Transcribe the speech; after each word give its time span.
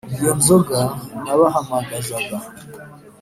iyo 0.19 0.31
nzoga 0.39 0.79
nabahamagazaga 1.23 2.37